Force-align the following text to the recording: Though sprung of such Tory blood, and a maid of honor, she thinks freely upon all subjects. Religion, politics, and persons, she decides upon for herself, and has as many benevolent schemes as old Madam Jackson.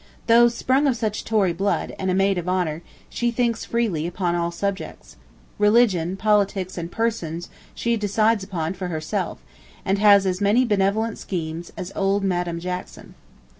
Though 0.25 0.47
sprung 0.47 0.87
of 0.87 0.97
such 0.97 1.23
Tory 1.25 1.53
blood, 1.53 1.93
and 1.99 2.09
a 2.09 2.15
maid 2.15 2.39
of 2.39 2.49
honor, 2.49 2.81
she 3.07 3.29
thinks 3.29 3.65
freely 3.65 4.07
upon 4.07 4.33
all 4.33 4.49
subjects. 4.49 5.15
Religion, 5.59 6.17
politics, 6.17 6.75
and 6.75 6.91
persons, 6.91 7.49
she 7.75 7.97
decides 7.97 8.43
upon 8.43 8.73
for 8.73 8.87
herself, 8.87 9.37
and 9.85 9.99
has 9.99 10.25
as 10.25 10.41
many 10.41 10.65
benevolent 10.65 11.19
schemes 11.19 11.71
as 11.77 11.91
old 11.95 12.23
Madam 12.23 12.59
Jackson. 12.59 13.13